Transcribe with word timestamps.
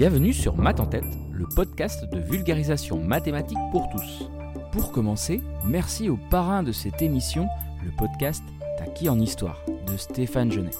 Bienvenue 0.00 0.32
sur 0.32 0.56
Math 0.56 0.80
en 0.80 0.86
tête, 0.86 1.04
le 1.30 1.44
podcast 1.44 2.06
de 2.10 2.20
vulgarisation 2.20 2.96
mathématique 2.96 3.58
pour 3.70 3.86
tous. 3.90 4.30
Pour 4.72 4.92
commencer, 4.92 5.42
merci 5.66 6.08
au 6.08 6.16
parrain 6.30 6.62
de 6.62 6.72
cette 6.72 7.02
émission, 7.02 7.46
le 7.84 7.90
podcast 7.98 8.42
T'as 8.78 9.10
en 9.10 9.20
histoire 9.20 9.58
de 9.86 9.98
Stéphane 9.98 10.50
Genet. 10.50 10.70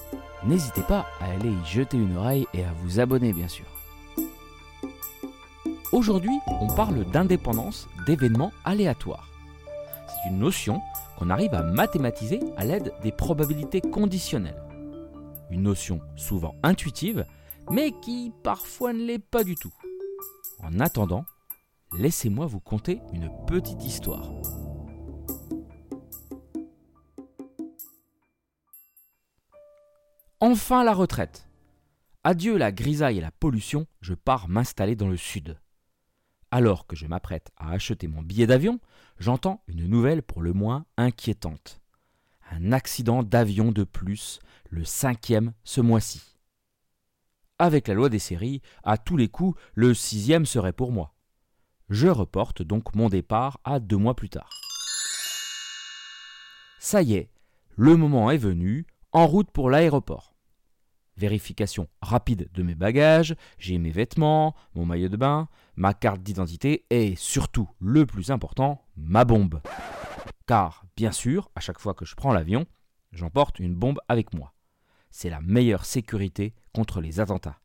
N'hésitez 0.43 0.81
pas 0.81 1.05
à 1.19 1.25
aller 1.25 1.51
y 1.51 1.65
jeter 1.67 1.97
une 1.97 2.17
oreille 2.17 2.47
et 2.55 2.63
à 2.63 2.73
vous 2.81 2.99
abonner 2.99 3.31
bien 3.31 3.47
sûr. 3.47 3.67
Aujourd'hui, 5.91 6.39
on 6.59 6.73
parle 6.73 7.05
d'indépendance 7.11 7.87
d'événements 8.07 8.53
aléatoires. 8.65 9.29
C'est 10.07 10.31
une 10.31 10.39
notion 10.39 10.81
qu'on 11.19 11.29
arrive 11.29 11.53
à 11.53 11.61
mathématiser 11.61 12.39
à 12.57 12.65
l'aide 12.65 12.91
des 13.03 13.11
probabilités 13.11 13.81
conditionnelles. 13.81 14.63
Une 15.51 15.61
notion 15.61 16.01
souvent 16.15 16.55
intuitive, 16.63 17.23
mais 17.69 17.91
qui 18.01 18.31
parfois 18.43 18.93
ne 18.93 19.03
l'est 19.05 19.19
pas 19.19 19.43
du 19.43 19.55
tout. 19.55 19.73
En 20.59 20.79
attendant, 20.79 21.25
laissez-moi 21.93 22.45
vous 22.45 22.59
conter 22.59 23.01
une 23.13 23.29
petite 23.47 23.83
histoire. 23.83 24.31
Enfin 30.39 30.83
la 30.83 30.93
retraite. 30.93 31.47
Adieu 32.23 32.57
la 32.57 32.71
grisaille 32.71 33.19
et 33.19 33.21
la 33.21 33.31
pollution, 33.31 33.85
je 34.01 34.13
pars 34.13 34.47
m'installer 34.47 34.95
dans 34.95 35.07
le 35.07 35.17
sud. 35.17 35.59
Alors 36.51 36.85
que 36.85 36.95
je 36.95 37.07
m'apprête 37.07 37.51
à 37.57 37.71
acheter 37.71 38.07
mon 38.07 38.21
billet 38.21 38.47
d'avion, 38.47 38.79
j'entends 39.19 39.63
une 39.67 39.87
nouvelle 39.87 40.21
pour 40.21 40.41
le 40.41 40.53
moins 40.53 40.85
inquiétante. 40.97 41.79
Un 42.51 42.73
accident 42.73 43.23
d'avion 43.23 43.71
de 43.71 43.83
plus, 43.83 44.39
le 44.69 44.83
cinquième 44.83 45.53
ce 45.63 45.79
mois-ci. 45.79 46.30
Avec 47.61 47.87
la 47.87 47.93
loi 47.93 48.09
des 48.09 48.17
séries, 48.17 48.63
à 48.83 48.97
tous 48.97 49.17
les 49.17 49.27
coups, 49.27 49.55
le 49.75 49.93
sixième 49.93 50.47
serait 50.47 50.73
pour 50.73 50.91
moi. 50.91 51.13
Je 51.91 52.07
reporte 52.07 52.63
donc 52.63 52.95
mon 52.95 53.07
départ 53.07 53.59
à 53.63 53.79
deux 53.79 53.97
mois 53.97 54.15
plus 54.15 54.29
tard. 54.29 54.49
Ça 56.79 57.03
y 57.03 57.13
est, 57.13 57.29
le 57.75 57.95
moment 57.97 58.31
est 58.31 58.37
venu, 58.39 58.87
en 59.11 59.27
route 59.27 59.51
pour 59.51 59.69
l'aéroport. 59.69 60.33
Vérification 61.17 61.87
rapide 62.01 62.49
de 62.51 62.63
mes 62.63 62.73
bagages, 62.73 63.35
j'ai 63.59 63.77
mes 63.77 63.91
vêtements, 63.91 64.55
mon 64.73 64.87
maillot 64.87 65.09
de 65.09 65.17
bain, 65.17 65.47
ma 65.75 65.93
carte 65.93 66.23
d'identité 66.23 66.87
et 66.89 67.15
surtout, 67.15 67.69
le 67.79 68.07
plus 68.07 68.31
important, 68.31 68.87
ma 68.97 69.23
bombe. 69.23 69.61
Car, 70.47 70.83
bien 70.97 71.11
sûr, 71.11 71.51
à 71.53 71.59
chaque 71.59 71.79
fois 71.79 71.93
que 71.93 72.05
je 72.05 72.15
prends 72.15 72.33
l'avion, 72.33 72.65
j'emporte 73.11 73.59
une 73.59 73.75
bombe 73.75 73.99
avec 74.07 74.33
moi. 74.33 74.51
C'est 75.11 75.29
la 75.29 75.41
meilleure 75.41 75.85
sécurité 75.85 76.53
contre 76.73 77.01
les 77.01 77.19
attentats. 77.19 77.59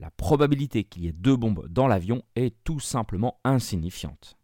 La 0.00 0.10
probabilité 0.10 0.84
qu'il 0.84 1.04
y 1.04 1.08
ait 1.08 1.12
deux 1.12 1.36
bombes 1.36 1.68
dans 1.68 1.86
l'avion 1.86 2.22
est 2.34 2.56
tout 2.64 2.80
simplement 2.80 3.38
insignifiante. 3.44 4.36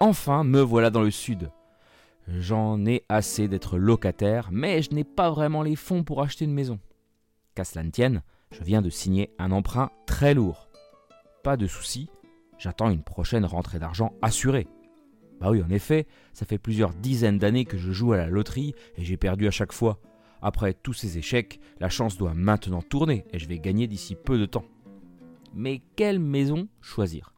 Enfin, 0.00 0.44
me 0.44 0.60
voilà 0.60 0.90
dans 0.90 1.02
le 1.02 1.10
sud. 1.10 1.50
J'en 2.26 2.84
ai 2.84 3.04
assez 3.08 3.48
d'être 3.48 3.78
locataire, 3.78 4.48
mais 4.50 4.82
je 4.82 4.92
n'ai 4.92 5.04
pas 5.04 5.30
vraiment 5.30 5.62
les 5.62 5.76
fonds 5.76 6.04
pour 6.04 6.22
acheter 6.22 6.44
une 6.44 6.52
maison. 6.52 6.78
Qu'à 7.54 7.64
cela 7.64 7.84
ne 7.84 7.90
tienne, 7.90 8.22
je 8.50 8.62
viens 8.62 8.82
de 8.82 8.90
signer 8.90 9.34
un 9.38 9.50
emprunt 9.50 9.90
très 10.06 10.34
lourd. 10.34 10.68
Pas 11.42 11.56
de 11.56 11.66
souci, 11.66 12.10
j'attends 12.58 12.90
une 12.90 13.02
prochaine 13.02 13.44
rentrée 13.44 13.78
d'argent 13.78 14.12
assurée. 14.20 14.68
Bah 15.40 15.50
oui, 15.50 15.62
en 15.62 15.70
effet, 15.70 16.06
ça 16.32 16.46
fait 16.46 16.58
plusieurs 16.58 16.94
dizaines 16.94 17.38
d'années 17.38 17.64
que 17.64 17.78
je 17.78 17.92
joue 17.92 18.12
à 18.12 18.16
la 18.16 18.28
loterie 18.28 18.74
et 18.96 19.04
j'ai 19.04 19.16
perdu 19.16 19.46
à 19.46 19.52
chaque 19.52 19.72
fois. 19.72 20.00
Après 20.42 20.74
tous 20.74 20.92
ces 20.92 21.18
échecs, 21.18 21.60
la 21.80 21.88
chance 21.88 22.16
doit 22.16 22.34
maintenant 22.34 22.82
tourner 22.82 23.24
et 23.32 23.38
je 23.38 23.48
vais 23.48 23.58
gagner 23.58 23.86
d'ici 23.86 24.14
peu 24.14 24.38
de 24.38 24.46
temps. 24.46 24.64
Mais 25.54 25.82
quelle 25.96 26.18
maison 26.18 26.68
choisir? 26.80 27.32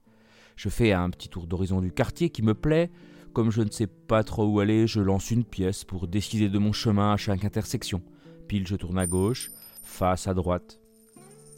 Je 0.56 0.68
fais 0.68 0.92
un 0.92 1.10
petit 1.10 1.28
tour 1.28 1.46
d'horizon 1.46 1.80
du 1.80 1.92
quartier 1.92 2.30
qui 2.30 2.42
me 2.42 2.54
plaît. 2.54 2.90
Comme 3.32 3.50
je 3.50 3.62
ne 3.62 3.70
sais 3.70 3.86
pas 3.86 4.24
trop 4.24 4.44
où 4.44 4.60
aller, 4.60 4.86
je 4.86 5.00
lance 5.00 5.30
une 5.30 5.44
pièce 5.44 5.84
pour 5.84 6.08
décider 6.08 6.48
de 6.48 6.58
mon 6.58 6.72
chemin 6.72 7.12
à 7.12 7.16
chaque 7.16 7.44
intersection. 7.44 8.02
Pile, 8.48 8.66
je 8.66 8.76
tourne 8.76 8.98
à 8.98 9.06
gauche, 9.06 9.50
face 9.82 10.26
à 10.26 10.34
droite. 10.34 10.80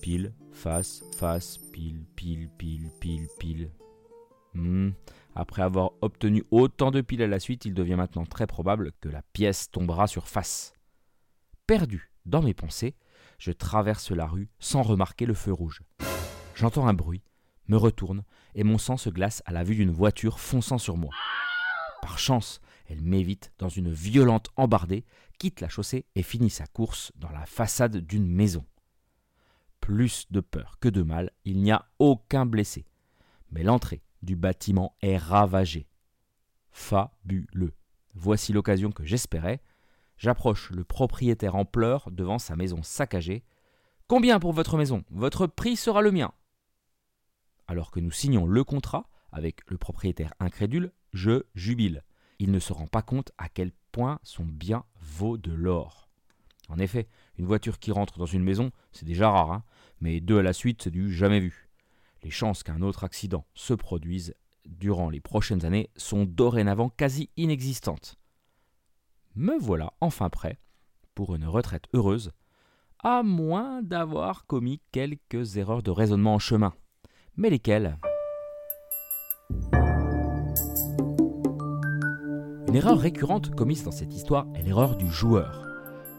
Pile, 0.02 0.34
face, 0.52 1.02
face, 1.16 1.58
pile, 1.72 2.04
pile, 2.14 2.50
pile, 2.58 2.90
pile, 3.00 3.26
pile. 3.38 3.70
Hmm. 4.54 4.90
Après 5.34 5.62
avoir 5.62 5.91
obtenu 6.02 6.44
autant 6.50 6.90
de 6.90 7.00
piles 7.00 7.22
à 7.22 7.26
la 7.26 7.40
suite, 7.40 7.64
il 7.64 7.74
devient 7.74 7.94
maintenant 7.94 8.26
très 8.26 8.46
probable 8.46 8.92
que 9.00 9.08
la 9.08 9.22
pièce 9.32 9.70
tombera 9.70 10.06
sur 10.06 10.28
face. 10.28 10.74
Perdu 11.66 12.12
dans 12.26 12.42
mes 12.42 12.54
pensées, 12.54 12.94
je 13.38 13.52
traverse 13.52 14.10
la 14.10 14.26
rue 14.26 14.50
sans 14.58 14.82
remarquer 14.82 15.26
le 15.26 15.34
feu 15.34 15.52
rouge. 15.52 15.82
J'entends 16.54 16.86
un 16.86 16.94
bruit, 16.94 17.22
me 17.68 17.76
retourne 17.76 18.24
et 18.54 18.64
mon 18.64 18.78
sang 18.78 18.96
se 18.96 19.10
glace 19.10 19.42
à 19.46 19.52
la 19.52 19.64
vue 19.64 19.76
d'une 19.76 19.90
voiture 19.90 20.38
fonçant 20.38 20.78
sur 20.78 20.96
moi. 20.96 21.14
Par 22.02 22.18
chance, 22.18 22.60
elle 22.86 23.00
m'évite 23.00 23.52
dans 23.58 23.68
une 23.68 23.92
violente 23.92 24.50
embardée, 24.56 25.04
quitte 25.38 25.60
la 25.60 25.68
chaussée 25.68 26.04
et 26.14 26.22
finit 26.22 26.50
sa 26.50 26.66
course 26.66 27.12
dans 27.16 27.30
la 27.30 27.46
façade 27.46 27.96
d'une 27.96 28.26
maison. 28.26 28.66
Plus 29.80 30.26
de 30.30 30.40
peur 30.40 30.78
que 30.80 30.88
de 30.88 31.02
mal, 31.02 31.30
il 31.44 31.62
n'y 31.62 31.72
a 31.72 31.86
aucun 31.98 32.44
blessé. 32.46 32.86
Mais 33.50 33.62
l'entrée 33.62 34.02
du 34.22 34.36
bâtiment 34.36 34.96
est 35.02 35.16
ravagée. 35.16 35.88
Fabuleux. 36.72 37.74
Voici 38.14 38.52
l'occasion 38.52 38.90
que 38.90 39.04
j'espérais. 39.04 39.60
J'approche 40.16 40.70
le 40.70 40.84
propriétaire 40.84 41.54
en 41.54 41.64
pleurs 41.64 42.10
devant 42.10 42.38
sa 42.38 42.56
maison 42.56 42.82
saccagée. 42.82 43.44
Combien 44.08 44.40
pour 44.40 44.52
votre 44.52 44.76
maison? 44.76 45.04
Votre 45.10 45.46
prix 45.46 45.76
sera 45.76 46.02
le 46.02 46.12
mien. 46.12 46.32
Alors 47.66 47.90
que 47.90 48.00
nous 48.00 48.10
signons 48.10 48.46
le 48.46 48.64
contrat 48.64 49.08
avec 49.30 49.68
le 49.70 49.78
propriétaire 49.78 50.34
incrédule, 50.40 50.92
je 51.12 51.44
jubile. 51.54 52.04
Il 52.38 52.50
ne 52.50 52.58
se 52.58 52.72
rend 52.72 52.86
pas 52.86 53.02
compte 53.02 53.32
à 53.38 53.48
quel 53.48 53.72
point 53.92 54.18
son 54.22 54.44
bien 54.44 54.84
vaut 55.00 55.38
de 55.38 55.52
l'or. 55.52 56.08
En 56.68 56.78
effet, 56.78 57.08
une 57.38 57.46
voiture 57.46 57.78
qui 57.78 57.92
rentre 57.92 58.18
dans 58.18 58.26
une 58.26 58.42
maison, 58.42 58.70
c'est 58.92 59.04
déjà 59.04 59.30
rare, 59.30 59.52
hein 59.52 59.64
mais 60.00 60.20
deux 60.20 60.38
à 60.38 60.42
la 60.42 60.52
suite, 60.52 60.82
c'est 60.82 60.90
du 60.90 61.12
jamais 61.12 61.40
vu 61.40 61.72
les 62.22 62.30
chances 62.30 62.62
qu'un 62.62 62.82
autre 62.82 63.04
accident 63.04 63.46
se 63.54 63.74
produise 63.74 64.34
durant 64.66 65.10
les 65.10 65.20
prochaines 65.20 65.64
années 65.64 65.90
sont 65.96 66.24
dorénavant 66.24 66.88
quasi 66.88 67.30
inexistantes. 67.36 68.16
Me 69.34 69.58
voilà 69.58 69.92
enfin 70.00 70.28
prêt 70.28 70.58
pour 71.14 71.34
une 71.34 71.46
retraite 71.46 71.86
heureuse, 71.94 72.32
à 72.98 73.22
moins 73.22 73.82
d'avoir 73.82 74.46
commis 74.46 74.80
quelques 74.92 75.56
erreurs 75.56 75.82
de 75.82 75.90
raisonnement 75.90 76.34
en 76.34 76.38
chemin. 76.38 76.72
Mais 77.36 77.50
lesquelles? 77.50 77.98
Une 82.68 82.76
erreur 82.76 82.98
récurrente 82.98 83.54
commise 83.54 83.84
dans 83.84 83.90
cette 83.90 84.14
histoire 84.14 84.46
est 84.54 84.62
l'erreur 84.62 84.96
du 84.96 85.10
joueur. 85.10 85.66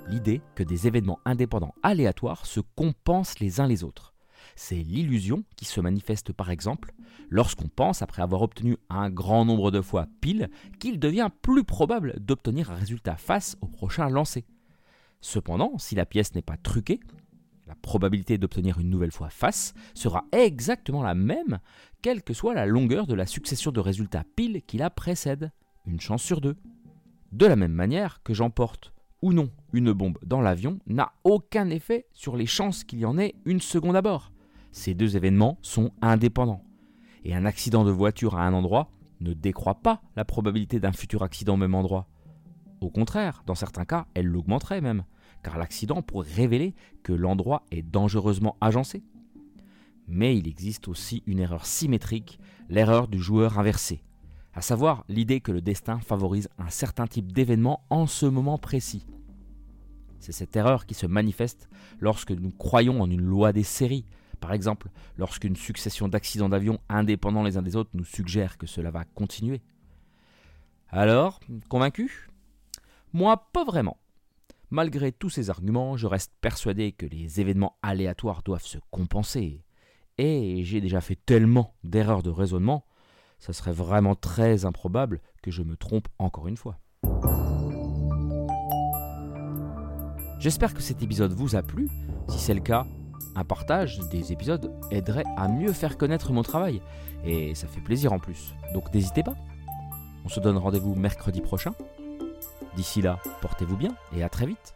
L'idée 0.07 0.41
que 0.55 0.63
des 0.63 0.85
événements 0.87 1.19
indépendants 1.25 1.73
aléatoires 1.81 2.45
se 2.45 2.59
compensent 2.75 3.39
les 3.39 3.59
uns 3.59 3.67
les 3.67 3.83
autres. 3.83 4.12
C'est 4.55 4.75
l'illusion 4.75 5.43
qui 5.55 5.65
se 5.65 5.81
manifeste 5.81 6.33
par 6.33 6.51
exemple 6.51 6.93
lorsqu'on 7.29 7.67
pense, 7.67 8.01
après 8.01 8.21
avoir 8.21 8.41
obtenu 8.41 8.77
un 8.89 9.09
grand 9.09 9.45
nombre 9.45 9.71
de 9.71 9.81
fois 9.81 10.07
pile, 10.21 10.49
qu'il 10.79 10.99
devient 10.99 11.29
plus 11.41 11.63
probable 11.63 12.15
d'obtenir 12.19 12.71
un 12.71 12.75
résultat 12.75 13.15
face 13.15 13.57
au 13.61 13.67
prochain 13.67 14.09
lancé. 14.09 14.45
Cependant, 15.21 15.77
si 15.77 15.95
la 15.95 16.05
pièce 16.05 16.35
n'est 16.35 16.41
pas 16.41 16.57
truquée, 16.57 16.99
la 17.65 17.75
probabilité 17.75 18.37
d'obtenir 18.37 18.79
une 18.79 18.89
nouvelle 18.89 19.11
fois 19.11 19.29
face 19.29 19.73
sera 19.93 20.25
exactement 20.31 21.01
la 21.01 21.15
même, 21.15 21.59
quelle 22.01 22.21
que 22.21 22.33
soit 22.33 22.53
la 22.53 22.65
longueur 22.65 23.07
de 23.07 23.13
la 23.13 23.25
succession 23.25 23.71
de 23.71 23.79
résultats 23.79 24.25
pile 24.35 24.61
qui 24.67 24.77
la 24.77 24.89
précède, 24.89 25.51
une 25.85 26.01
chance 26.01 26.21
sur 26.21 26.41
deux. 26.41 26.57
De 27.31 27.45
la 27.45 27.55
même 27.55 27.71
manière 27.71 28.21
que 28.23 28.33
j'emporte 28.33 28.93
ou 29.21 29.31
non 29.31 29.49
une 29.71 29.93
bombe 29.93 30.19
dans 30.23 30.41
l'avion 30.41 30.79
n'a 30.85 31.13
aucun 31.23 31.69
effet 31.69 32.05
sur 32.11 32.35
les 32.35 32.45
chances 32.45 32.83
qu'il 32.83 32.99
y 32.99 33.05
en 33.05 33.17
ait 33.17 33.35
une 33.45 33.61
seconde 33.61 33.95
à 33.95 34.01
bord. 34.01 34.32
Ces 34.73 34.95
deux 34.95 35.15
événements 35.15 35.59
sont 35.61 35.91
indépendants. 36.01 36.63
Et 37.23 37.35
un 37.35 37.45
accident 37.45 37.85
de 37.85 37.91
voiture 37.91 38.35
à 38.35 38.45
un 38.45 38.53
endroit 38.53 38.89
ne 39.21 39.31
décroît 39.31 39.75
pas 39.75 40.01
la 40.15 40.25
probabilité 40.25 40.79
d'un 40.79 40.91
futur 40.91 41.21
accident 41.21 41.53
au 41.53 41.57
même 41.57 41.75
endroit. 41.75 42.07
Au 42.81 42.89
contraire, 42.89 43.43
dans 43.45 43.53
certains 43.53 43.85
cas, 43.85 44.07
elle 44.15 44.25
l'augmenterait 44.25 44.81
même, 44.81 45.05
car 45.43 45.59
l'accident 45.59 46.01
pourrait 46.01 46.33
révéler 46.33 46.73
que 47.03 47.13
l'endroit 47.13 47.63
est 47.69 47.83
dangereusement 47.83 48.57
agencé. 48.61 49.03
Mais 50.07 50.35
il 50.35 50.47
existe 50.47 50.87
aussi 50.87 51.21
une 51.27 51.39
erreur 51.39 51.67
symétrique, 51.67 52.39
l'erreur 52.67 53.07
du 53.07 53.19
joueur 53.19 53.59
inversé, 53.59 54.03
à 54.55 54.61
savoir 54.61 55.05
l'idée 55.07 55.39
que 55.39 55.51
le 55.51 55.61
destin 55.61 55.99
favorise 55.99 56.49
un 56.57 56.69
certain 56.69 57.05
type 57.05 57.31
d'événement 57.31 57.85
en 57.91 58.07
ce 58.07 58.25
moment 58.25 58.57
précis. 58.57 59.05
C'est 60.19 60.31
cette 60.31 60.55
erreur 60.55 60.87
qui 60.87 60.95
se 60.95 61.05
manifeste 61.05 61.69
lorsque 61.99 62.31
nous 62.31 62.51
croyons 62.51 63.01
en 63.01 63.09
une 63.09 63.21
loi 63.21 63.53
des 63.53 63.63
séries, 63.63 64.05
par 64.43 64.51
exemple, 64.51 64.89
lorsqu'une 65.17 65.55
succession 65.55 66.09
d'accidents 66.09 66.49
d'avion 66.49 66.77
indépendants 66.89 67.43
les 67.43 67.55
uns 67.55 67.61
des 67.61 67.77
autres 67.77 67.91
nous 67.93 68.03
suggère 68.03 68.57
que 68.57 68.67
cela 68.67 68.91
va 68.91 69.05
continuer. 69.05 69.61
Alors, 70.89 71.39
convaincu? 71.69 72.27
Moi, 73.13 73.37
pas 73.53 73.63
vraiment. 73.63 74.01
Malgré 74.69 75.13
tous 75.13 75.29
ces 75.29 75.49
arguments, 75.49 75.95
je 75.95 76.07
reste 76.07 76.33
persuadé 76.41 76.91
que 76.91 77.05
les 77.05 77.39
événements 77.39 77.77
aléatoires 77.81 78.43
doivent 78.43 78.65
se 78.65 78.79
compenser. 78.91 79.63
Et 80.17 80.65
j'ai 80.65 80.81
déjà 80.81 80.99
fait 80.99 81.17
tellement 81.25 81.73
d'erreurs 81.85 82.21
de 82.21 82.29
raisonnement, 82.29 82.85
ça 83.39 83.53
serait 83.53 83.71
vraiment 83.71 84.15
très 84.15 84.65
improbable 84.65 85.21
que 85.41 85.51
je 85.51 85.63
me 85.63 85.77
trompe 85.77 86.09
encore 86.19 86.49
une 86.49 86.57
fois. 86.57 86.79
J'espère 90.37 90.73
que 90.73 90.81
cet 90.81 91.01
épisode 91.01 91.31
vous 91.31 91.55
a 91.55 91.63
plu. 91.63 91.87
Si 92.27 92.39
c'est 92.39 92.53
le 92.53 92.59
cas, 92.59 92.85
un 93.35 93.43
partage 93.43 93.99
des 94.11 94.31
épisodes 94.31 94.71
aiderait 94.91 95.25
à 95.37 95.47
mieux 95.47 95.73
faire 95.73 95.97
connaître 95.97 96.31
mon 96.31 96.43
travail. 96.43 96.81
Et 97.25 97.55
ça 97.55 97.67
fait 97.67 97.81
plaisir 97.81 98.13
en 98.13 98.19
plus. 98.19 98.53
Donc 98.73 98.93
n'hésitez 98.93 99.23
pas. 99.23 99.35
On 100.25 100.29
se 100.29 100.39
donne 100.39 100.57
rendez-vous 100.57 100.95
mercredi 100.95 101.41
prochain. 101.41 101.73
D'ici 102.75 103.01
là, 103.01 103.19
portez-vous 103.41 103.77
bien 103.77 103.95
et 104.15 104.23
à 104.23 104.29
très 104.29 104.45
vite. 104.45 104.73